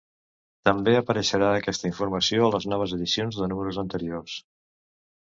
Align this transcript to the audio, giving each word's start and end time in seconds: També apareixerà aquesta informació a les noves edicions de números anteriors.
També 0.67 0.93
apareixerà 0.99 1.49
aquesta 1.57 1.85
informació 1.89 2.45
a 2.45 2.47
les 2.55 2.65
noves 2.73 2.95
edicions 2.97 3.37
de 3.41 3.51
números 3.51 3.77
anteriors. 3.83 4.39